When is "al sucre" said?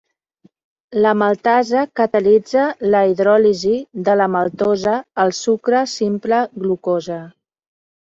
5.27-5.87